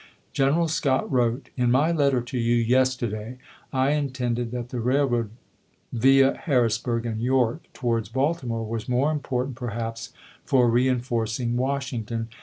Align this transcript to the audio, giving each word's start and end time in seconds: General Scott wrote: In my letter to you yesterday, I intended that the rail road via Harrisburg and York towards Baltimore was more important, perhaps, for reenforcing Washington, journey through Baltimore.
General 0.33 0.67
Scott 0.67 1.11
wrote: 1.11 1.49
In 1.55 1.69
my 1.69 1.91
letter 1.91 2.21
to 2.21 2.37
you 2.39 2.55
yesterday, 2.55 3.37
I 3.71 3.91
intended 3.91 4.49
that 4.49 4.69
the 4.69 4.79
rail 4.79 5.05
road 5.05 5.29
via 5.93 6.33
Harrisburg 6.35 7.05
and 7.05 7.21
York 7.21 7.65
towards 7.71 8.09
Baltimore 8.09 8.65
was 8.67 8.89
more 8.89 9.11
important, 9.11 9.57
perhaps, 9.57 10.11
for 10.43 10.71
reenforcing 10.71 11.55
Washington, 11.55 12.05
journey 12.05 12.07
through 12.19 12.25
Baltimore. 12.29 12.37